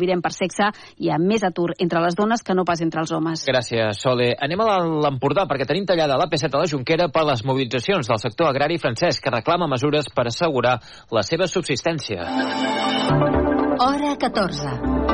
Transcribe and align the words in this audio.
direm 0.00 0.22
per 0.24 0.32
sexe, 0.34 0.70
hi 0.98 1.10
ha 1.10 1.18
més 1.20 1.44
atur 1.46 1.72
entre 1.78 2.02
les 2.04 2.16
dones 2.18 2.42
que 2.42 2.56
no 2.56 2.66
pas 2.68 2.82
entre 2.84 3.02
els 3.04 3.12
homes. 3.14 3.46
Gràcies, 3.48 4.00
Sole. 4.00 4.32
Anem 4.34 4.64
a 4.64 4.78
l'Empordà, 5.06 5.46
perquè 5.50 5.68
tenim 5.68 5.86
tallada 5.88 6.18
la 6.20 6.28
P7 6.30 6.50
a 6.52 6.62
la 6.64 6.70
Junquera 6.70 7.08
per 7.14 7.24
les 7.28 7.44
mobilitzacions 7.46 8.10
del 8.10 8.22
sector 8.22 8.50
agrari 8.50 8.78
francès, 8.82 9.20
que 9.20 9.34
reclama 9.34 9.70
mesures 9.70 10.10
per 10.14 10.28
assegurar 10.30 10.78
la 11.14 11.22
seva 11.26 11.48
subsistència. 11.50 12.26
Hora 13.84 14.14
14. 14.20 15.13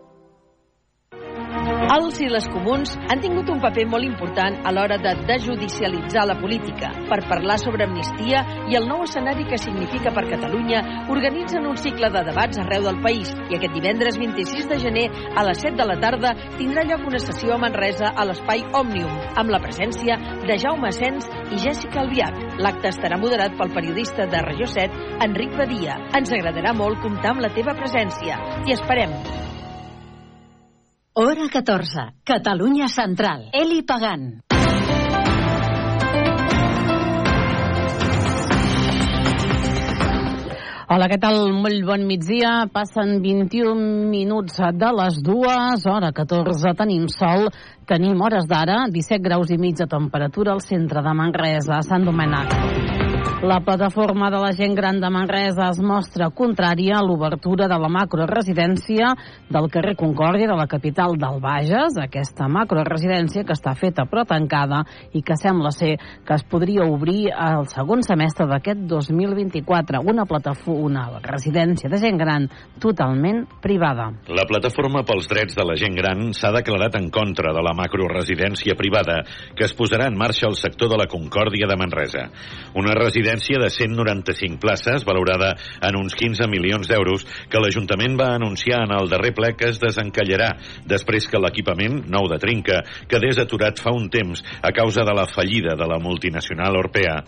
Els 1.91 2.21
i 2.23 2.27
les 2.31 2.45
comuns 2.47 2.93
han 3.11 3.19
tingut 3.19 3.49
un 3.51 3.59
paper 3.59 3.83
molt 3.91 4.07
important 4.07 4.61
a 4.63 4.71
l'hora 4.71 4.95
de 5.03 5.11
desjudicialitzar 5.27 6.21
la 6.29 6.37
política. 6.39 6.87
Per 7.09 7.17
parlar 7.27 7.57
sobre 7.59 7.83
amnistia 7.83 8.45
i 8.71 8.77
el 8.79 8.87
nou 8.87 9.03
escenari 9.03 9.43
que 9.49 9.59
significa 9.59 10.13
per 10.15 10.23
Catalunya, 10.29 10.79
organitzen 11.11 11.67
un 11.67 11.75
cicle 11.75 12.07
de 12.13 12.23
debats 12.29 12.61
arreu 12.63 12.87
del 12.87 13.01
país 13.03 13.35
i 13.49 13.59
aquest 13.59 13.75
divendres 13.75 14.21
26 14.23 14.71
de 14.71 14.79
gener 14.85 15.05
a 15.35 15.43
les 15.49 15.59
7 15.65 15.75
de 15.83 15.89
la 15.91 15.99
tarda 15.99 16.33
tindrà 16.55 16.87
lloc 16.87 17.03
una 17.11 17.19
sessió 17.19 17.57
a 17.57 17.59
Manresa 17.59 18.15
a 18.15 18.27
l'espai 18.29 18.63
Òmnium 18.71 19.35
amb 19.43 19.51
la 19.51 19.59
presència 19.59 20.15
de 20.47 20.59
Jaume 20.63 20.93
Asens 20.95 21.27
i 21.51 21.59
Jessica 21.59 22.05
Albiach. 22.05 22.59
L'acte 22.63 22.87
estarà 22.95 23.19
moderat 23.19 23.59
pel 23.59 23.75
periodista 23.75 24.31
de 24.31 24.47
Regió 24.47 24.71
7, 24.79 25.07
Enric 25.27 25.59
Badia. 25.59 25.99
Ens 26.15 26.31
agradarà 26.31 26.71
molt 26.71 27.03
comptar 27.03 27.35
amb 27.35 27.43
la 27.43 27.51
teva 27.51 27.75
presència. 27.75 28.39
T'hi 28.63 28.79
esperem. 28.79 29.50
Hora 31.13 31.49
14. 31.51 32.23
Catalunya 32.23 32.87
Central. 32.87 33.49
Eli 33.51 33.83
Pagant. 33.83 34.39
Hola, 40.87 41.09
què 41.11 41.19
tal? 41.19 41.51
Molt 41.51 41.83
bon 41.83 42.07
migdia. 42.07 42.53
Passen 42.71 43.19
21 43.19 44.07
minuts 44.07 44.55
de 44.55 44.95
les 45.01 45.19
dues, 45.19 45.83
hora 45.83 46.15
14. 46.15 46.71
Tenim 46.79 47.11
sol, 47.11 47.49
tenim 47.91 48.15
hores 48.23 48.47
d'ara, 48.47 48.85
17 48.87 49.19
graus 49.19 49.51
i 49.51 49.59
mig 49.59 49.75
de 49.83 49.91
temperatura 49.91 50.55
al 50.55 50.63
centre 50.63 51.03
de 51.03 51.19
Manresa, 51.19 51.83
Sant 51.83 52.07
Domènec. 52.07 53.00
La 53.41 53.59
plataforma 53.59 54.29
de 54.29 54.37
la 54.37 54.51
gent 54.53 54.75
gran 54.75 54.99
de 55.01 55.09
Manresa 55.09 55.71
es 55.71 55.79
mostra 55.81 56.27
contrària 56.29 56.99
a 56.99 57.01
l'obertura 57.01 57.65
de 57.65 57.77
la 57.81 57.87
macroresidència 57.89 59.15
del 59.49 59.65
carrer 59.73 59.95
Concòrdia 59.97 60.45
de 60.45 60.57
la 60.59 60.67
capital 60.69 61.15
del 61.17 61.39
Bages, 61.41 61.97
aquesta 61.97 62.45
macroresidència 62.45 63.41
que 63.41 63.55
està 63.57 63.73
feta 63.73 64.05
però 64.05 64.27
tancada 64.29 64.83
i 65.17 65.23
que 65.25 65.33
sembla 65.41 65.71
ser 65.73 65.95
que 65.97 66.37
es 66.37 66.43
podria 66.45 66.85
obrir 66.85 67.31
al 67.33 67.65
segon 67.71 68.05
semestre 68.05 68.45
d'aquest 68.45 68.83
2024, 68.85 70.03
una 70.05 70.27
plataforma, 70.29 70.85
una 70.91 71.07
residència 71.25 71.89
de 71.89 71.97
gent 71.97 72.21
gran 72.21 72.45
totalment 72.77 73.47
privada. 73.65 74.11
La 74.29 74.45
plataforma 74.45 75.01
pels 75.01 75.25
drets 75.33 75.57
de 75.57 75.65
la 75.65 75.79
gent 75.81 75.97
gran 75.97 76.27
s'ha 76.37 76.53
declarat 76.53 76.99
en 77.01 77.09
contra 77.09 77.55
de 77.57 77.65
la 77.65 77.73
macroresidència 77.73 78.77
privada 78.77 79.23
que 79.57 79.65
es 79.65 79.73
posarà 79.73 80.13
en 80.13 80.21
marxa 80.21 80.45
al 80.45 80.61
sector 80.61 80.93
de 80.93 81.01
la 81.01 81.09
Concòrdia 81.09 81.65
de 81.65 81.81
Manresa. 81.81 82.29
Una 82.77 82.93
residència 82.93 83.30
residència 83.31 83.59
de 83.59 83.69
195 83.69 84.59
places, 84.59 85.05
valorada 85.05 85.55
en 85.81 85.95
uns 85.95 86.15
15 86.15 86.47
milions 86.51 86.87
d'euros, 86.87 87.23
que 87.49 87.59
l'Ajuntament 87.59 88.17
va 88.19 88.33
anunciar 88.35 88.83
en 88.83 88.91
el 88.95 89.09
darrer 89.09 89.33
ple 89.35 89.53
que 89.55 89.69
es 89.71 89.79
desencallarà 89.79 90.51
després 90.85 91.27
que 91.27 91.39
l'equipament, 91.39 92.03
nou 92.11 92.27
de 92.27 92.39
trinca, 92.41 92.81
quedés 93.07 93.39
aturat 93.39 93.79
fa 93.79 93.93
un 93.95 94.09
temps 94.09 94.43
a 94.61 94.71
causa 94.75 95.05
de 95.07 95.15
la 95.15 95.27
fallida 95.27 95.75
de 95.75 95.87
la 95.87 95.99
multinacional 95.99 96.77
Orpea. 96.77 97.21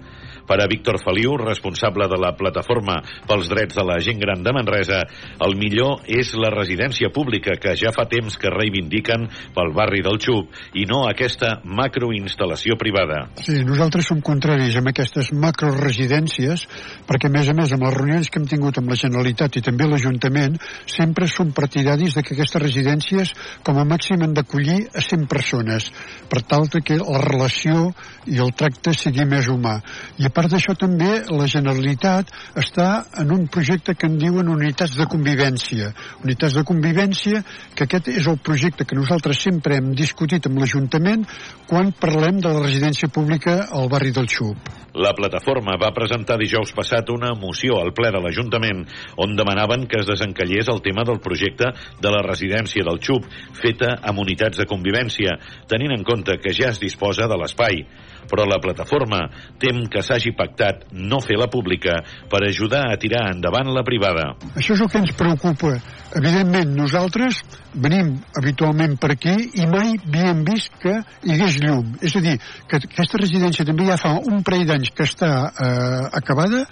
Per 0.48 0.58
a 0.60 0.68
Víctor 0.68 1.00
Feliu, 1.00 1.38
responsable 1.40 2.08
de 2.12 2.20
la 2.20 2.34
plataforma 2.36 3.00
pels 3.28 3.50
drets 3.52 3.78
de 3.80 3.86
la 3.88 4.00
gent 4.04 4.20
gran 4.20 4.44
de 4.44 4.54
Manresa, 4.56 5.00
el 5.46 5.56
millor 5.60 6.04
és 6.08 6.34
la 6.40 6.52
residència 6.54 7.12
pública 7.16 7.56
que 7.62 7.76
ja 7.80 7.94
fa 7.96 8.06
temps 8.12 8.36
que 8.40 8.52
reivindiquen 8.52 9.28
pel 9.56 9.72
barri 9.76 10.04
del 10.04 10.20
Xup 10.20 10.52
i 10.80 10.86
no 10.90 11.04
aquesta 11.08 11.56
macroinstal·lació 11.64 12.78
privada. 12.80 13.24
Sí, 13.40 13.62
nosaltres 13.64 14.10
som 14.12 14.22
contraris 14.26 14.76
amb 14.80 14.92
aquestes 14.92 15.32
macroresidències 15.32 16.68
perquè, 17.08 17.32
a 17.32 17.34
més 17.34 17.50
a 17.50 17.56
més, 17.58 17.72
amb 17.74 17.88
les 17.88 17.96
reunions 17.96 18.30
que 18.30 18.42
hem 18.42 18.50
tingut 18.50 18.80
amb 18.80 18.92
la 18.92 19.00
Generalitat 19.00 19.58
i 19.60 19.64
també 19.66 19.88
l'Ajuntament, 19.88 20.60
sempre 20.90 21.28
som 21.32 21.54
partidaris 21.56 22.18
de 22.18 22.24
que 22.24 22.36
aquestes 22.36 22.62
residències 22.62 23.34
com 23.64 23.80
a 23.80 23.88
màxim 23.88 24.22
han 24.24 24.36
d'acollir 24.36 24.80
a 24.92 25.04
100 25.04 25.28
persones 25.32 25.90
per 26.30 26.44
tal 26.48 26.68
que 26.74 26.98
la 26.98 27.20
relació 27.22 27.92
i 28.32 28.40
el 28.42 28.54
tracte 28.58 28.94
sigui 28.98 29.26
més 29.30 29.50
humà. 29.52 29.76
I 30.20 30.28
a 30.28 30.33
part 30.34 30.52
d'això 30.52 30.74
també 30.80 31.22
la 31.30 31.48
Generalitat 31.50 32.32
està 32.60 33.06
en 33.22 33.32
un 33.36 33.46
projecte 33.54 33.96
que 33.96 34.10
en 34.10 34.18
diuen 34.22 34.50
unitats 34.50 34.98
de 34.98 35.08
convivència. 35.10 35.92
Unitats 36.26 36.58
de 36.58 36.66
convivència, 36.68 37.44
que 37.78 37.86
aquest 37.86 38.10
és 38.14 38.28
el 38.30 38.40
projecte 38.44 38.88
que 38.90 38.98
nosaltres 38.98 39.42
sempre 39.46 39.78
hem 39.78 39.94
discutit 39.98 40.50
amb 40.50 40.62
l'Ajuntament 40.62 41.28
quan 41.70 41.94
parlem 42.00 42.42
de 42.42 42.52
la 42.52 42.64
residència 42.66 43.12
pública 43.14 43.60
al 43.72 43.90
barri 43.92 44.14
del 44.16 44.30
Xup. 44.30 44.72
La 44.94 45.14
plataforma 45.18 45.74
va 45.82 45.94
presentar 45.94 46.38
dijous 46.38 46.74
passat 46.78 47.10
una 47.10 47.32
moció 47.34 47.80
al 47.82 47.94
ple 47.98 48.12
de 48.14 48.22
l'Ajuntament 48.22 48.84
on 49.26 49.34
demanaven 49.38 49.88
que 49.90 50.02
es 50.02 50.10
desencallés 50.10 50.70
el 50.70 50.84
tema 50.86 51.06
del 51.06 51.22
projecte 51.22 51.72
de 52.02 52.14
la 52.14 52.22
residència 52.26 52.86
del 52.86 53.02
Xup, 53.02 53.26
feta 53.58 53.96
amb 54.02 54.22
unitats 54.22 54.62
de 54.62 54.70
convivència, 54.70 55.38
tenint 55.70 55.98
en 55.98 56.06
compte 56.06 56.38
que 56.42 56.54
ja 56.54 56.70
es 56.70 56.82
disposa 56.82 57.30
de 57.30 57.40
l'espai 57.42 57.86
però 58.30 58.46
la 58.48 58.60
plataforma 58.64 59.28
tem 59.60 59.84
que 59.92 60.04
s'hagi 60.04 60.23
pactat 60.32 60.88
no 60.92 61.20
fer 61.20 61.36
la 61.36 61.50
pública 61.52 62.00
per 62.32 62.44
ajudar 62.48 62.86
a 62.88 62.98
tirar 62.98 63.28
endavant 63.34 63.74
la 63.76 63.84
privada. 63.84 64.32
Això 64.56 64.78
és 64.78 64.86
el 64.86 64.90
que 64.90 65.04
ens 65.04 65.12
preocupa. 65.20 65.76
Evidentment, 66.16 66.72
nosaltres 66.78 67.42
venim 67.74 68.14
habitualment 68.38 68.98
per 69.02 69.14
aquí 69.16 69.34
i 69.60 69.68
mai 69.70 69.96
havíem 69.98 70.44
vist 70.48 70.76
que 70.82 70.94
hi 71.24 71.36
hagués 71.36 71.60
llum. 71.64 71.94
És 72.02 72.16
a 72.16 72.22
dir, 72.24 72.36
que 72.70 72.80
aquesta 72.80 73.22
residència 73.22 73.66
també 73.66 73.88
ja 73.90 73.98
fa 74.02 74.14
un 74.20 74.44
parell 74.46 74.68
d'anys 74.70 74.92
que 74.94 75.08
està 75.08 75.32
eh, 75.50 76.04
acabada 76.20 76.64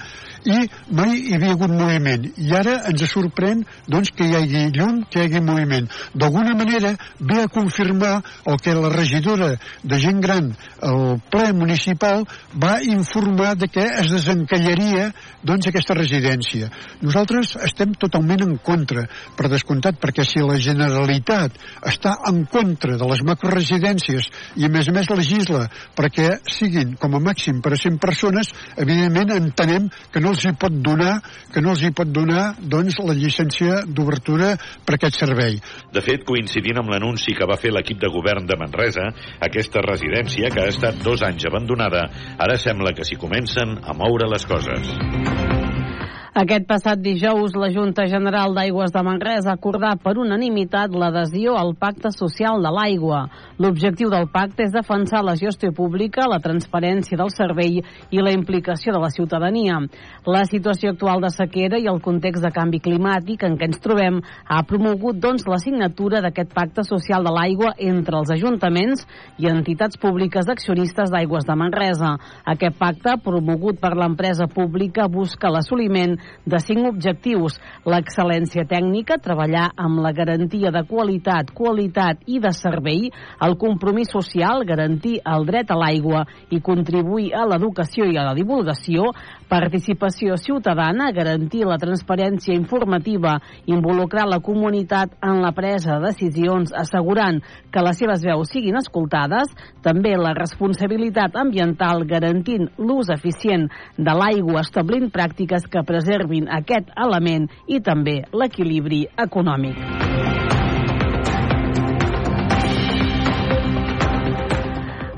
i 0.45 0.57
mai 0.97 1.15
hi 1.17 1.35
havia 1.37 1.55
hagut 1.55 1.73
moviment. 1.73 2.27
I 2.37 2.53
ara 2.57 2.77
ens 2.89 3.03
sorprèn 3.11 3.63
doncs, 3.87 4.11
que 4.17 4.27
hi 4.27 4.35
hagi 4.37 4.63
llum, 4.77 5.03
que 5.09 5.21
hi 5.21 5.29
hagi 5.29 5.41
moviment. 5.45 5.89
D'alguna 6.13 6.55
manera 6.57 6.95
ve 7.19 7.41
a 7.43 7.49
confirmar 7.51 8.21
el 8.45 8.59
que 8.61 8.75
la 8.77 8.89
regidora 8.93 9.51
de 9.83 9.99
gent 10.01 10.21
gran, 10.21 10.51
el 10.81 11.19
ple 11.31 11.51
municipal, 11.53 12.25
va 12.55 12.79
informar 12.81 13.55
de 13.57 13.69
que 13.69 13.85
es 14.01 14.11
desencallaria 14.11 15.11
doncs, 15.43 15.67
aquesta 15.69 15.97
residència. 15.97 16.69
Nosaltres 17.01 17.55
estem 17.65 17.93
totalment 17.97 18.45
en 18.45 18.57
contra, 18.61 19.07
per 19.37 19.49
descomptat, 19.49 19.97
perquè 20.01 20.25
si 20.25 20.41
la 20.41 20.57
Generalitat 20.61 20.90
està 21.91 22.17
en 22.29 22.43
contra 22.51 22.97
de 22.99 23.09
les 23.09 23.23
macroresidències 23.27 24.29
i 24.59 24.67
a 24.67 24.71
més 24.71 24.89
a 24.89 24.95
més 24.95 25.09
legisla 25.11 25.65
perquè 25.97 26.27
siguin 26.49 26.95
com 26.99 27.15
a 27.15 27.23
màxim 27.23 27.61
per 27.61 27.73
a 27.75 27.79
100 27.79 27.99
persones, 28.01 28.51
evidentment 28.77 29.33
entenem 29.35 29.89
que 30.11 30.21
no 30.23 30.33
els 30.35 30.45
hi 30.45 30.53
pot 30.59 30.73
donar 30.83 31.19
que 31.53 31.61
no 31.61 31.73
els 31.75 31.83
hi 31.83 31.91
pot 31.95 32.09
donar 32.11 32.55
doncs, 32.59 32.99
la 33.05 33.15
llicència 33.17 33.81
d'obertura 33.87 34.53
per 34.85 34.97
aquest 34.97 35.19
servei. 35.21 35.59
De 35.93 36.03
fet, 36.05 36.25
coincidint 36.27 36.81
amb 36.81 36.91
l'anunci 36.93 37.35
que 37.37 37.47
va 37.49 37.59
fer 37.61 37.73
l'equip 37.75 38.01
de 38.01 38.11
govern 38.13 38.47
de 38.49 38.59
Manresa, 38.59 39.07
aquesta 39.47 39.83
residència, 39.85 40.51
que 40.53 40.65
ha 40.65 40.73
estat 40.73 41.01
dos 41.05 41.25
anys 41.27 41.47
abandonada, 41.51 42.07
ara 42.37 42.59
sembla 42.61 42.95
que 42.97 43.07
s'hi 43.07 43.19
comencen 43.21 43.79
a 43.83 43.97
moure 43.97 44.29
les 44.31 44.47
coses. 44.49 45.50
Aquest 46.31 46.63
passat 46.63 47.01
dijous, 47.03 47.51
la 47.59 47.67
Junta 47.75 48.05
General 48.07 48.53
d'Aigües 48.55 48.93
de 48.95 49.01
Manresa 49.03 49.49
ha 49.51 49.57
acordat 49.57 49.99
per 49.99 50.13
unanimitat 50.15 50.93
l'adhesió 50.95 51.57
al 51.59 51.73
Pacte 51.75 52.07
Social 52.15 52.63
de 52.63 52.69
l'Aigua. 52.71 53.25
L'objectiu 53.59 54.07
del 54.07 54.29
pacte 54.31 54.63
és 54.63 54.71
defensar 54.71 55.25
la 55.27 55.33
gestió 55.35 55.73
pública, 55.75 56.29
la 56.31 56.39
transparència 56.39 57.19
del 57.19 57.33
servei 57.35 57.81
i 57.83 58.23
la 58.23 58.31
implicació 58.31 58.93
de 58.95 59.01
la 59.03 59.09
ciutadania. 59.11 59.81
La 60.23 60.45
situació 60.47 60.93
actual 60.93 61.19
de 61.19 61.33
sequera 61.35 61.81
i 61.83 61.89
el 61.91 61.99
context 61.99 62.47
de 62.47 62.53
canvi 62.55 62.79
climàtic 62.79 63.43
en 63.43 63.59
què 63.59 63.67
ens 63.67 63.83
trobem 63.83 64.21
ha 64.23 64.61
promogut 64.63 65.19
doncs 65.19 65.43
la 65.51 65.59
signatura 65.59 66.23
d'aquest 66.23 66.55
Pacte 66.55 66.87
Social 66.87 67.27
de 67.27 67.35
l'Aigua 67.35 67.73
entre 67.75 68.21
els 68.21 68.31
ajuntaments 68.31 69.03
i 69.35 69.51
entitats 69.51 69.99
públiques 69.99 70.47
accionistes 70.47 71.11
d'aigües 71.11 71.43
de 71.43 71.59
Manresa. 71.59 72.15
Aquest 72.55 72.79
pacte, 72.79 73.19
promogut 73.19 73.83
per 73.83 73.97
l'empresa 73.99 74.47
pública, 74.47 75.11
busca 75.11 75.51
l'assoliment 75.51 76.20
de 76.45 76.59
cinc 76.63 76.87
objectius. 76.89 77.57
L'excel·lència 77.85 78.65
tècnica, 78.69 79.19
treballar 79.21 79.69
amb 79.77 80.01
la 80.03 80.13
garantia 80.15 80.71
de 80.73 80.83
qualitat, 80.89 81.51
qualitat 81.55 82.23
i 82.27 82.39
de 82.43 82.53
servei, 82.55 83.09
el 83.41 83.57
compromís 83.61 84.11
social, 84.11 84.65
garantir 84.67 85.19
el 85.25 85.45
dret 85.47 85.71
a 85.71 85.77
l'aigua 85.79 86.25
i 86.49 86.61
contribuir 86.61 87.31
a 87.35 87.45
l'educació 87.49 88.07
i 88.09 88.17
a 88.17 88.25
la 88.29 88.35
divulgació, 88.37 89.11
participació 89.51 90.37
ciutadana, 90.39 91.11
garantir 91.11 91.65
la 91.67 91.79
transparència 91.81 92.55
informativa, 92.55 93.37
involucrar 93.67 94.27
la 94.29 94.39
comunitat 94.39 95.17
en 95.23 95.41
la 95.43 95.51
presa 95.51 95.97
de 95.97 96.11
decisions, 96.11 96.71
assegurant 96.71 97.41
que 97.71 97.83
les 97.83 97.99
seves 97.99 98.23
veus 98.23 98.51
siguin 98.51 98.77
escoltades, 98.79 99.51
també 99.83 100.13
la 100.15 100.33
responsabilitat 100.37 101.35
ambiental 101.39 102.05
garantint 102.07 102.69
l'ús 102.79 103.11
eficient 103.13 103.67
de 103.97 104.15
l'aigua, 104.15 104.63
establint 104.63 105.09
pràctiques 105.11 105.67
que 105.71 105.83
preservin 106.11 106.47
aquest 106.51 106.91
element 106.99 107.47
i 107.67 107.79
també 107.79 108.19
l'equilibri 108.33 109.05
econòmic. 109.27 110.20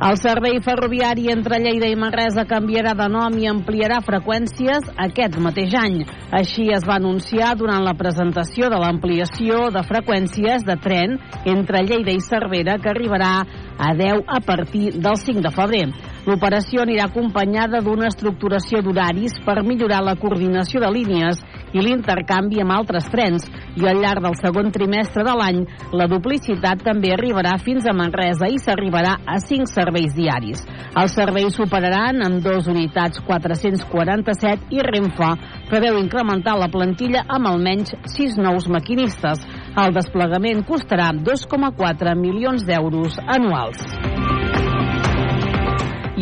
El 0.03 0.17
servei 0.19 0.57
ferroviari 0.59 1.29
entre 1.31 1.61
Lleida 1.63 1.87
i 1.87 1.95
Manresa 1.95 2.43
canviarà 2.43 2.91
de 2.99 3.05
nom 3.07 3.37
i 3.39 3.45
ampliarà 3.47 4.01
freqüències 4.03 4.89
aquest 4.99 5.37
mateix 5.39 5.77
any. 5.79 6.01
Així 6.39 6.65
es 6.75 6.83
va 6.83 6.97
anunciar 6.99 7.53
durant 7.55 7.85
la 7.85 7.93
presentació 7.95 8.67
de 8.73 8.81
l'ampliació 8.83 9.69
de 9.71 9.85
freqüències 9.87 10.67
de 10.67 10.75
tren 10.83 11.15
entre 11.47 11.85
Lleida 11.87 12.11
i 12.11 12.19
Cervera 12.19 12.75
que 12.83 12.91
arribarà 12.91 13.31
a 13.79 13.93
10 13.95 14.27
a 14.27 14.41
partir 14.43 14.91
del 14.99 15.15
5 15.23 15.45
de 15.47 15.55
febrer. 15.55 15.85
L'operació 16.27 16.83
anirà 16.83 17.07
acompanyada 17.07 17.79
d'una 17.79 18.11
estructuració 18.11 18.83
d'horaris 18.83 19.39
per 19.47 19.61
millorar 19.63 20.03
la 20.03 20.19
coordinació 20.19 20.83
de 20.83 20.91
línies 20.99 21.39
i 21.73 21.81
l'intercanvi 21.81 22.61
amb 22.63 22.75
altres 22.75 23.09
trens 23.11 23.47
i 23.75 23.87
al 23.89 23.99
llarg 24.01 24.23
del 24.25 24.37
segon 24.39 24.71
trimestre 24.73 25.25
de 25.25 25.33
l'any 25.39 25.63
la 25.97 26.07
duplicitat 26.11 26.83
també 26.85 27.13
arribarà 27.15 27.55
fins 27.61 27.87
a 27.89 27.95
Manresa 27.97 28.49
i 28.49 28.59
s'arribarà 28.61 29.17
a 29.25 29.39
5 29.41 29.69
serveis 29.71 30.13
diaris. 30.17 30.63
Els 30.93 31.15
serveis 31.17 31.57
superaran 31.57 32.21
amb 32.25 32.41
dues 32.45 32.69
unitats 32.69 33.21
447 33.27 34.69
i 34.77 34.81
Renfe 34.85 35.31
preveu 35.69 35.97
incrementar 36.01 36.55
la 36.59 36.69
plantilla 36.73 37.25
amb 37.27 37.49
almenys 37.53 37.95
6 38.17 38.37
nous 38.43 38.69
maquinistes. 38.69 39.41
El 39.73 39.95
desplegament 39.95 40.65
costarà 40.69 41.09
2,4 41.17 42.17
milions 42.19 42.65
d'euros 42.67 43.17
anuals 43.25 44.02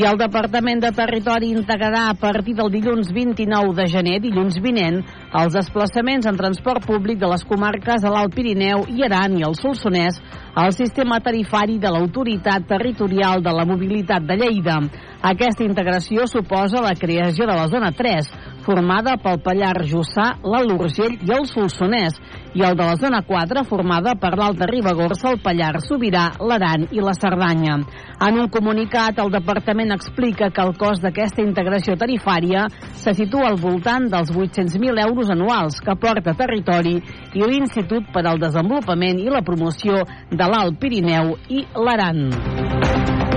i 0.01 0.05
el 0.09 0.17
Departament 0.17 0.79
de 0.81 0.89
Territori 0.97 1.51
integrarà 1.53 2.07
a 2.09 2.15
partir 2.17 2.55
del 2.57 2.71
dilluns 2.73 3.11
29 3.13 3.75
de 3.77 3.85
gener, 3.91 4.15
dilluns 4.23 4.57
vinent, 4.63 4.97
els 5.37 5.53
desplaçaments 5.53 6.25
en 6.25 6.39
transport 6.39 6.87
públic 6.89 7.19
de 7.21 7.29
les 7.29 7.43
comarques 7.45 8.01
de 8.01 8.09
l'Alt 8.09 8.33
Pirineu 8.33 8.87
i 8.89 9.05
Aran 9.05 9.37
i 9.37 9.45
el 9.45 9.53
Solsonès 9.59 10.17
al 10.57 10.73
sistema 10.73 11.19
tarifari 11.21 11.77
de 11.77 11.91
l'Autoritat 11.93 12.65
Territorial 12.71 13.43
de 13.45 13.53
la 13.53 13.67
Mobilitat 13.69 14.25
de 14.25 14.39
Lleida. 14.41 14.79
Aquesta 15.21 15.67
integració 15.67 16.25
suposa 16.25 16.81
la 16.81 16.95
creació 16.97 17.45
de 17.45 17.59
la 17.59 17.67
zona 17.69 17.91
3, 17.93 18.31
formada 18.65 19.17
pel 19.21 19.39
Pallar 19.43 19.81
Jussà, 19.87 20.35
l'Alt 20.43 20.73
Urgell 20.75 21.17
i 21.21 21.33
el 21.35 21.47
Solsonès, 21.49 22.17
i 22.53 22.63
el 22.67 22.75
de 22.75 22.85
la 22.85 22.97
zona 22.99 23.21
4, 23.27 23.63
formada 23.67 24.13
per 24.19 24.33
l'Alta 24.37 24.67
Ribagorça, 24.69 25.31
el 25.31 25.39
Pallar 25.43 25.79
Sobirà, 25.83 26.25
l'Aran 26.39 26.87
i 26.91 27.03
la 27.03 27.15
Cerdanya. 27.17 27.77
En 28.27 28.39
un 28.41 28.49
comunicat, 28.53 29.19
el 29.23 29.31
departament 29.33 29.95
explica 29.95 30.51
que 30.51 30.65
el 30.65 30.75
cost 30.79 31.03
d'aquesta 31.05 31.43
integració 31.45 31.95
tarifària 31.97 32.67
se 32.93 33.15
situa 33.17 33.49
al 33.49 33.59
voltant 33.61 34.09
dels 34.11 34.33
800.000 34.35 35.01
euros 35.07 35.31
anuals 35.33 35.79
que 35.81 35.97
porta 35.97 36.35
Territori 36.37 36.97
i 37.33 37.45
l'Institut 37.45 38.11
per 38.13 38.27
al 38.27 38.41
Desenvolupament 38.41 39.19
i 39.23 39.29
la 39.31 39.45
Promoció 39.47 40.03
de 40.29 40.51
l'Alt 40.51 40.79
Pirineu 40.81 41.35
i 41.49 41.65
l'Aran. 41.75 43.30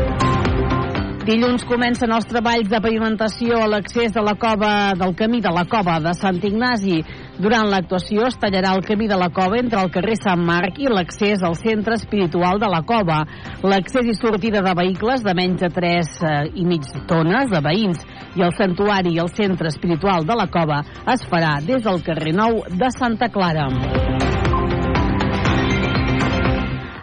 Dilluns 1.25 1.63
comencen 1.65 2.13
els 2.13 2.27
treballs 2.29 2.67
de 2.69 2.77
pavimentació 2.85 3.57
a 3.65 3.69
l'accés 3.73 4.13
de 4.13 4.21
la 4.21 4.35
cova 4.37 4.93
del 4.93 5.15
camí 5.17 5.39
de 5.41 5.49
la 5.57 5.63
cova 5.65 5.95
de 6.05 6.13
Sant 6.19 6.37
Ignasi. 6.45 6.99
Durant 7.41 7.71
l'actuació 7.73 8.27
es 8.29 8.37
tallarà 8.43 8.75
el 8.77 8.85
camí 8.85 9.09
de 9.09 9.17
la 9.17 9.31
cova 9.33 9.57
entre 9.57 9.81
el 9.81 9.89
carrer 9.95 10.19
Sant 10.21 10.43
Marc 10.45 10.77
i 10.85 10.91
l'accés 10.93 11.41
al 11.41 11.57
centre 11.57 11.97
espiritual 11.97 12.61
de 12.61 12.69
la 12.69 12.83
cova. 12.85 13.23
L'accés 13.65 14.13
i 14.13 14.19
sortida 14.19 14.61
de 14.67 14.77
vehicles 14.77 15.25
de 15.25 15.33
menys 15.41 15.65
de 15.65 15.73
3 15.73 16.13
eh, 16.29 16.35
i 16.61 16.69
mig 16.69 16.93
tones 17.09 17.49
de 17.49 17.65
veïns 17.71 18.05
i 18.37 18.45
el 18.45 18.53
santuari 18.61 19.17
i 19.17 19.25
el 19.25 19.33
centre 19.33 19.73
espiritual 19.73 20.29
de 20.29 20.37
la 20.37 20.51
cova 20.53 20.85
es 21.17 21.25
farà 21.33 21.57
des 21.65 21.89
del 21.89 22.05
carrer 22.05 22.37
Nou 22.37 22.61
de 22.69 22.93
Santa 23.01 23.33
Clara. 23.33 23.71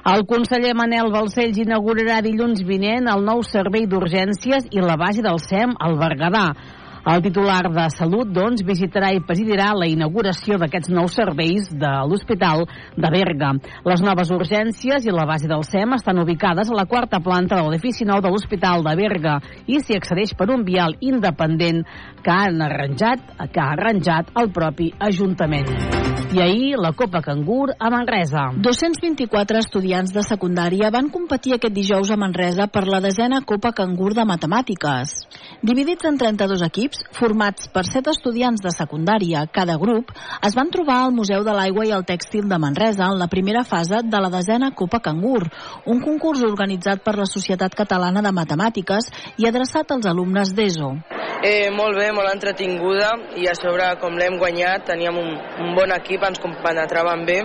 El 0.01 0.24
conseller 0.25 0.71
Manel 0.74 1.12
Balcells 1.13 1.59
inaugurarà 1.62 2.24
dilluns 2.25 2.63
vinent 2.65 3.06
el 3.12 3.21
nou 3.21 3.44
servei 3.45 3.83
d'urgències 3.86 4.65
i 4.74 4.81
la 4.81 4.95
base 4.98 5.21
del 5.21 5.38
SEM 5.44 5.75
al 5.77 6.00
Berguedà. 6.00 6.48
El 7.01 7.24
titular 7.25 7.63
de 7.74 7.88
Salut, 7.89 8.30
doncs, 8.30 8.62
visitarà 8.62 9.07
i 9.15 9.24
presidirà 9.25 9.71
la 9.74 9.88
inauguració 9.89 10.59
d'aquests 10.62 10.92
nous 10.94 11.15
serveis 11.18 11.71
de 11.74 11.94
l'Hospital 12.06 12.68
de 12.94 13.09
Berga. 13.09 13.56
Les 13.89 14.03
noves 14.06 14.30
urgències 14.36 15.07
i 15.07 15.15
la 15.15 15.25
base 15.25 15.50
del 15.50 15.65
SEM 15.65 15.98
estan 15.98 16.21
ubicades 16.21 16.69
a 16.69 16.77
la 16.77 16.86
quarta 16.86 17.18
planta 17.25 17.57
de 17.57 17.65
l'edifici 17.65 18.06
nou 18.06 18.21
de 18.21 18.30
l'Hospital 18.30 18.86
de 18.86 18.94
Berga 19.01 19.39
i 19.65 19.81
s'hi 19.81 19.98
accedeix 19.98 20.36
per 20.38 20.51
un 20.53 20.62
vial 20.68 20.94
independent 21.01 21.81
que 22.21 22.38
han 22.38 22.62
arranjat, 22.62 23.33
que 23.50 23.65
ha 23.65 23.71
arranjat 23.74 24.30
el 24.38 24.53
propi 24.53 24.94
Ajuntament. 25.01 25.74
I 26.31 26.39
ahir, 26.39 26.77
la 26.80 26.94
Copa 26.94 27.19
Cangur 27.21 27.74
a 27.77 27.89
Manresa. 27.92 28.45
224 28.56 29.59
estudiants 29.59 30.13
de 30.15 30.21
secundària 30.24 30.88
van 30.94 31.09
competir 31.12 31.57
aquest 31.57 31.74
dijous 31.75 32.12
a 32.13 32.15
Manresa 32.15 32.69
per 32.71 32.86
la 32.88 33.01
desena 33.03 33.42
Copa 33.44 33.74
Cangur 33.75 34.13
de 34.15 34.24
Matemàtiques. 34.24 35.12
Dividits 35.62 36.07
en 36.07 36.15
32 36.21 36.63
equips, 36.69 36.90
formats 37.17 37.67
per 37.73 37.83
7 37.88 38.11
estudiants 38.11 38.61
de 38.63 38.71
secundària, 38.75 39.45
cada 39.53 39.77
grup, 39.81 40.11
es 40.45 40.55
van 40.57 40.71
trobar 40.73 40.99
al 41.03 41.15
Museu 41.15 41.45
de 41.47 41.55
l'Aigua 41.55 41.85
i 41.88 41.93
el 41.95 42.05
Tèxtil 42.07 42.47
de 42.51 42.59
Manresa 42.61 43.07
en 43.07 43.19
la 43.19 43.29
primera 43.31 43.63
fase 43.63 44.03
de 44.03 44.21
la 44.23 44.31
desena 44.33 44.71
Copa 44.75 44.99
Cangur, 44.99 45.45
un 45.85 46.01
concurs 46.03 46.43
organitzat 46.47 47.03
per 47.05 47.15
la 47.19 47.29
Societat 47.29 47.75
Catalana 47.77 48.21
de 48.21 48.35
Matemàtiques 48.35 49.11
i 49.38 49.49
adreçat 49.49 49.91
als 49.91 50.09
alumnes 50.09 50.53
d'ESO. 50.55 50.95
Eh, 51.41 51.71
molt 51.73 51.97
bé, 51.97 52.11
molt 52.13 52.29
entretinguda 52.29 53.15
i 53.41 53.47
a 53.49 53.55
sobre 53.57 53.88
com 53.97 54.13
l'hem 54.13 54.35
guanyat 54.38 54.83
teníem 54.91 55.15
un, 55.17 55.31
un 55.65 55.71
bon 55.73 55.89
equip, 55.95 56.21
ens 56.27 56.38
compenetraven 56.43 57.25
bé 57.25 57.39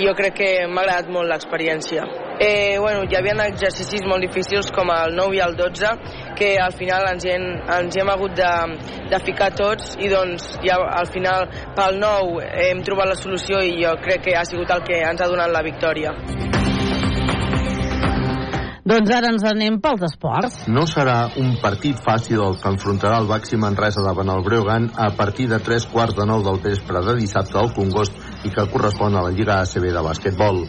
i 0.00 0.06
jo 0.06 0.14
crec 0.16 0.38
que 0.38 0.52
m'ha 0.70 0.86
agradat 0.86 1.10
molt 1.12 1.28
l'experiència. 1.28 2.06
Eh, 2.40 2.78
bueno, 2.80 3.04
hi 3.04 3.18
havia 3.18 3.36
exercicis 3.44 4.06
molt 4.08 4.24
difícils 4.24 4.72
com 4.72 4.88
el 4.90 5.12
9 5.18 5.36
i 5.36 5.42
el 5.44 5.52
12 5.58 5.92
que 6.38 6.54
al 6.60 6.74
final 6.76 7.06
ens 7.12 7.26
hi 7.26 7.34
hem, 7.34 7.46
ens 7.78 7.96
hi 7.96 8.02
hem 8.02 8.12
hagut 8.12 8.36
de, 8.38 8.52
de 9.10 9.22
ficar 9.26 9.50
tots 9.58 9.96
i 10.00 10.10
doncs 10.12 10.48
ja 10.66 10.78
al 11.00 11.10
final 11.12 11.48
pel 11.76 12.00
9 12.02 12.48
hem 12.68 12.84
trobat 12.86 13.12
la 13.12 13.18
solució 13.18 13.62
i 13.62 13.76
jo 13.82 13.96
crec 14.04 14.26
que 14.28 14.36
ha 14.38 14.46
sigut 14.48 14.70
el 14.74 14.84
que 14.86 15.02
ens 15.02 15.20
ha 15.20 15.30
donat 15.30 15.52
la 15.52 15.64
victòria. 15.66 16.14
Doncs 18.82 19.12
ara 19.14 19.28
ens 19.30 19.44
anem 19.46 19.76
pels 19.78 20.02
esports. 20.08 20.64
No 20.66 20.82
serà 20.90 21.28
un 21.38 21.52
partit 21.62 22.00
fàcil 22.02 22.42
el 22.42 22.56
que 22.58 22.72
enfrontarà 22.74 23.20
el 23.22 23.28
Baxi 23.30 23.56
Manresa 23.64 24.02
davant 24.02 24.32
el 24.34 24.42
Breogan 24.42 24.90
a 24.98 25.12
partir 25.14 25.46
de 25.52 25.60
tres 25.62 25.86
quarts 25.86 26.18
de 26.18 26.26
nou 26.26 26.42
del 26.42 26.58
vespre 26.64 27.04
de 27.06 27.14
dissabte 27.20 27.60
al 27.62 27.70
Congost 27.76 28.18
i 28.42 28.50
que 28.50 28.66
correspon 28.74 29.14
a 29.14 29.22
la 29.22 29.30
Lliga 29.36 29.60
ACB 29.62 29.86
de 29.94 30.02
bàsquetbol. 30.08 30.66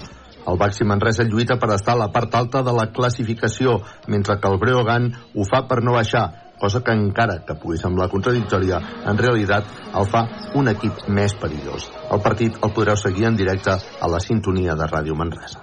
El 0.48 0.58
Baxi 0.60 0.84
Manresa 0.84 1.24
lluita 1.24 1.58
per 1.60 1.72
estar 1.76 1.96
a 1.96 2.02
la 2.04 2.10
part 2.12 2.36
alta 2.36 2.64
de 2.68 2.74
la 2.76 2.90
classificació, 2.96 3.80
mentre 4.08 4.40
que 4.40 4.52
el 4.52 4.60
Breogan 4.60 5.12
ho 5.36 5.46
fa 5.50 5.64
per 5.70 5.82
no 5.84 5.96
baixar, 5.96 6.26
cosa 6.60 6.84
que 6.84 6.96
encara 6.96 7.42
que 7.48 7.58
pugui 7.60 7.80
semblar 7.80 8.10
contradictòria, 8.12 8.80
en 9.10 9.20
realitat 9.20 9.68
el 10.00 10.10
fa 10.12 10.26
un 10.60 10.72
equip 10.72 11.06
més 11.20 11.36
perillós. 11.40 11.90
El 12.12 12.24
partit 12.24 12.60
el 12.62 12.76
podreu 12.76 13.00
seguir 13.00 13.30
en 13.32 13.40
directe 13.40 13.78
a 13.78 14.16
la 14.16 14.24
sintonia 14.24 14.76
de 14.80 14.90
Ràdio 14.92 15.16
Manresa. 15.20 15.63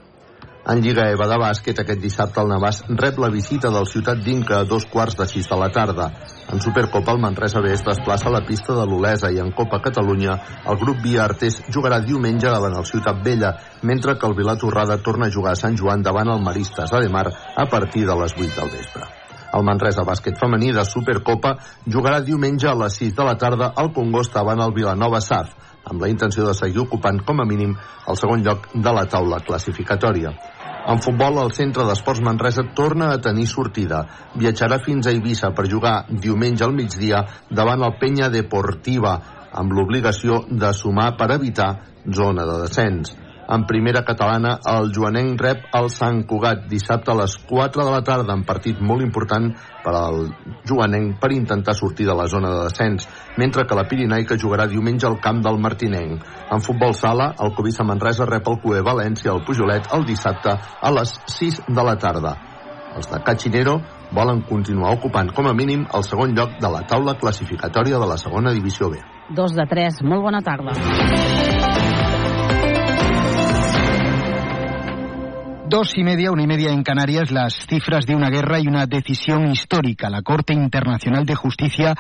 En 0.71 0.79
Lliga 0.85 1.09
EVA 1.11 1.27
de 1.27 1.37
bàsquet, 1.41 1.81
aquest 1.83 1.99
dissabte 1.99 2.39
el 2.39 2.51
Navàs 2.53 2.77
rep 3.01 3.17
la 3.19 3.31
visita 3.35 3.73
del 3.75 3.89
Ciutat 3.91 4.21
d'Inca 4.23 4.61
a 4.61 4.67
dos 4.73 4.85
quarts 4.93 5.17
de 5.19 5.25
sis 5.27 5.49
de 5.51 5.57
la 5.59 5.67
tarda. 5.75 6.05
En 6.55 6.61
Supercopa, 6.63 7.11
el 7.11 7.23
Manresa 7.25 7.59
B 7.65 7.73
es 7.75 7.83
desplaça 7.83 8.29
a 8.29 8.33
la 8.37 8.45
pista 8.47 8.77
de 8.77 8.85
l'Olesa 8.87 9.33
i 9.35 9.41
en 9.43 9.51
Copa 9.51 9.81
Catalunya, 9.83 10.37
el 10.71 10.79
grup 10.79 11.01
Via 11.03 11.25
Artés 11.25 11.57
jugarà 11.75 11.99
diumenge 12.05 12.53
davant 12.55 12.77
el 12.79 12.87
Ciutat 12.87 13.19
Vella, 13.25 13.51
mentre 13.83 14.15
que 14.15 14.31
el 14.31 14.37
Vila 14.39 14.55
Torrada 14.61 15.01
torna 15.03 15.27
a 15.27 15.35
jugar 15.35 15.57
a 15.57 15.59
Sant 15.59 15.75
Joan 15.81 16.07
davant 16.07 16.31
el 16.31 16.45
Maristes 16.45 16.95
de 16.95 17.09
Mar 17.09 17.27
a 17.33 17.67
partir 17.67 18.07
de 18.07 18.19
les 18.23 18.37
8 18.39 18.61
del 18.61 18.71
vespre. 18.77 19.11
El 19.51 19.67
Manresa 19.67 20.07
Bàsquet 20.07 20.39
Femení 20.39 20.71
de 20.71 20.87
Supercopa 20.87 21.57
jugarà 21.83 22.23
diumenge 22.23 22.71
a 22.71 22.77
les 22.79 23.01
6 23.03 23.17
de 23.17 23.27
la 23.27 23.35
tarda 23.35 23.73
al 23.75 23.91
Congost 23.91 24.39
davant 24.39 24.63
el 24.63 24.77
Vilanova 24.77 25.19
Saf, 25.19 25.51
amb 25.83 26.03
la 26.03 26.15
intenció 26.15 26.47
de 26.47 26.55
seguir 26.55 26.85
ocupant 26.87 27.19
com 27.27 27.43
a 27.43 27.49
mínim 27.49 27.75
el 28.07 28.23
segon 28.23 28.47
lloc 28.47 28.71
de 28.75 28.95
la 28.95 29.09
taula 29.11 29.43
classificatòria. 29.43 30.37
En 30.89 31.01
futbol, 31.05 31.37
el 31.43 31.53
Centre 31.53 31.85
d'Esports 31.85 32.23
Manresa 32.25 32.65
torna 32.77 33.11
a 33.13 33.21
tenir 33.21 33.47
sortida. 33.51 34.05
Viatjarà 34.35 34.81
fins 34.85 35.07
a 35.07 35.13
Eivissa 35.13 35.53
per 35.53 35.69
jugar 35.69 36.07
diumenge 36.09 36.65
al 36.65 36.73
migdia 36.73 37.25
davant 37.51 37.85
el 37.85 37.99
Penya 38.01 38.31
Deportiva 38.33 39.19
amb 39.53 39.75
l'obligació 39.77 40.45
de 40.49 40.73
sumar 40.73 41.13
per 41.19 41.33
evitar 41.37 41.73
zona 42.07 42.47
de 42.49 42.63
descens. 42.63 43.13
En 43.51 43.65
primera 43.67 44.05
catalana, 44.07 44.53
el 44.71 44.93
Joanenc 44.95 45.41
rep 45.43 45.65
el 45.75 45.89
Sant 45.91 46.21
Cugat 46.31 46.69
dissabte 46.71 47.11
a 47.11 47.17
les 47.19 47.33
4 47.49 47.83
de 47.83 47.91
la 47.91 48.03
tarda 48.07 48.37
en 48.37 48.45
partit 48.47 48.79
molt 48.79 49.03
important 49.03 49.49
per 49.83 49.95
al 49.99 50.21
Joanenc 50.71 51.17
per 51.19 51.33
intentar 51.35 51.75
sortir 51.75 52.07
de 52.07 52.15
la 52.15 52.29
zona 52.31 52.53
de 52.53 52.61
descens, 52.69 53.09
mentre 53.43 53.65
que 53.67 53.75
la 53.75 53.89
Pirinaica 53.91 54.39
jugarà 54.39 54.69
diumenge 54.71 55.09
al 55.09 55.19
camp 55.19 55.43
del 55.43 55.59
Martinenc. 55.59 56.23
En 56.51 56.63
futbol 56.63 56.95
sala, 56.95 57.33
el 57.43 57.51
Covisa 57.57 57.83
Manresa 57.83 58.29
rep 58.31 58.47
el 58.47 58.61
Cué 58.63 58.85
València 58.87 59.35
al 59.35 59.43
Pujolet 59.43 59.91
el 59.99 60.07
dissabte 60.07 60.55
a 60.55 60.95
les 60.95 61.17
6 61.41 61.65
de 61.67 61.89
la 61.91 61.97
tarda. 61.99 62.37
Els 62.95 63.11
de 63.11 63.19
Cachinero 63.27 63.81
volen 64.15 64.43
continuar 64.47 64.95
ocupant 64.95 65.31
com 65.35 65.51
a 65.51 65.55
mínim 65.55 65.87
el 65.95 66.07
segon 66.07 66.39
lloc 66.39 66.55
de 66.63 66.71
la 66.71 66.87
taula 66.87 67.19
classificatòria 67.19 67.99
de 67.99 68.15
la 68.15 68.19
segona 68.19 68.55
divisió 68.55 68.91
B. 68.91 69.03
Dos 69.35 69.55
de 69.59 69.67
tres, 69.71 70.03
molt 70.03 70.27
bona 70.27 70.43
tarda. 70.43 70.75
Dos 75.71 75.97
y 75.97 76.03
media, 76.03 76.33
una 76.33 76.43
y 76.43 76.49
media 76.49 76.73
en 76.73 76.83
Canarias, 76.83 77.31
las 77.31 77.55
cifras 77.69 78.05
de 78.05 78.17
una 78.17 78.29
guerra 78.29 78.59
y 78.59 78.67
una 78.67 78.87
decisión 78.87 79.53
histórica. 79.53 80.11
La 80.11 80.21
Corte 80.21 80.53
Internacional 80.53 81.25
de 81.25 81.37
Justicia 81.37 81.95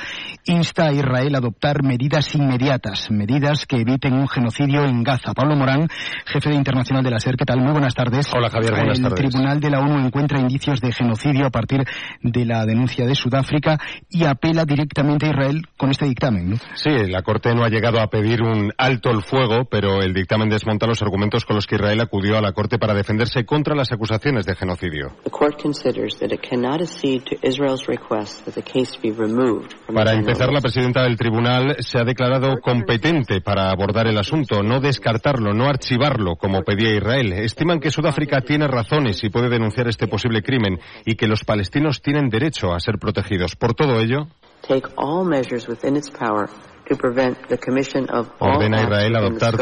insta 0.44 0.86
a 0.86 0.92
Israel 0.92 1.36
a 1.36 1.38
adoptar 1.38 1.84
medidas 1.84 2.34
inmediatas, 2.34 3.12
medidas 3.12 3.66
que 3.66 3.76
eviten 3.76 4.14
un 4.14 4.26
genocidio 4.26 4.84
en 4.84 5.04
Gaza. 5.04 5.34
Pablo 5.34 5.54
Morán, 5.54 5.86
jefe 6.26 6.48
de 6.48 6.56
Internacional 6.56 7.04
de 7.04 7.10
la 7.12 7.20
SER, 7.20 7.36
¿qué 7.36 7.44
tal? 7.44 7.60
Muy 7.60 7.70
buenas 7.70 7.94
tardes. 7.94 8.28
Hola 8.34 8.50
Javier, 8.50 8.74
buenas 8.74 8.98
El 8.98 9.04
tardes. 9.04 9.30
Tribunal 9.30 9.60
de 9.60 9.70
la 9.70 9.78
ONU 9.78 10.04
encuentra 10.04 10.40
indicios 10.40 10.80
de 10.80 10.90
genocidio 10.90 11.46
a 11.46 11.50
partir 11.50 11.84
de 12.22 12.44
la 12.44 12.66
denuncia 12.66 13.06
de 13.06 13.14
Sudáfrica 13.14 13.78
y 14.08 14.24
apela 14.24 14.64
directamente 14.64 15.26
a 15.26 15.30
Israel 15.30 15.62
con 15.76 15.90
este 15.90 16.06
dictamen. 16.06 16.50
¿no? 16.50 16.56
Sí, 16.74 16.90
la 17.06 17.22
Corte 17.22 17.54
no 17.54 17.62
ha 17.62 17.68
llegado 17.68 18.00
a 18.00 18.08
pedir 18.08 18.42
un 18.42 18.72
alto 18.76 19.10
el 19.10 19.22
fuego, 19.22 19.66
pero 19.70 20.02
el 20.02 20.12
dictamen 20.12 20.48
desmonta 20.48 20.88
los 20.88 21.02
argumentos 21.02 21.44
con 21.44 21.54
los 21.54 21.68
que 21.68 21.76
Israel 21.76 22.00
acudió 22.00 22.36
a 22.36 22.40
la 22.40 22.50
Corte 22.50 22.76
para 22.76 22.94
defenderse 22.94 23.44
contra 23.44 23.59
las 23.68 23.92
acusaciones 23.92 24.46
de 24.46 24.54
genocidio. 24.54 25.12
The 25.24 25.30
court 25.30 25.60
considers 25.60 26.18
that 26.18 26.32
it 26.32 26.40
cannot 26.40 26.80
accede 26.80 27.24
to 27.24 27.36
Israel's 27.42 27.86
request 27.86 28.44
that 28.44 28.54
the 28.54 28.62
case 28.62 28.96
be 29.00 29.10
removed 29.10 29.74
from 29.84 29.94
Para 29.94 30.14
empezar, 30.14 30.52
la 30.52 30.60
presidenta 30.60 31.02
del 31.02 31.16
tribunal 31.16 31.76
se 31.80 31.98
ha 31.98 32.04
declarado 32.04 32.60
competente 32.60 33.40
para 33.40 33.70
abordar 33.70 34.06
el 34.06 34.18
asunto, 34.18 34.62
no 34.62 34.80
descartarlo, 34.80 35.52
no 35.52 35.68
archivarlo, 35.68 36.36
como 36.36 36.62
pedía 36.62 36.96
Israel. 36.96 37.32
Estiman 37.32 37.80
que 37.80 37.90
Sudáfrica 37.90 38.40
tiene 38.40 38.66
razones 38.66 39.22
y 39.22 39.30
puede 39.30 39.48
denunciar 39.48 39.88
este 39.88 40.08
posible 40.08 40.42
crimen 40.42 40.78
y 41.04 41.14
que 41.14 41.26
los 41.26 41.44
palestinos 41.44 42.00
tienen 42.02 42.28
derecho 42.28 42.72
a 42.72 42.80
ser 42.80 42.98
protegidos. 42.98 43.56
Por 43.56 43.74
todo 43.74 44.00
ello, 44.00 44.28
take 44.66 44.88
all 44.96 45.24
measures 45.24 45.68
within 45.68 45.96
its 45.96 46.10
power 46.10 46.48
to 46.90 46.96
prevent 46.96 47.38
the 47.48 47.56
commission 47.56 48.08
of 48.10 48.28
all 48.40 48.56
ordena 48.56 48.78
a 48.78 48.82
Israel 48.82 49.16
adoptar 49.16 49.56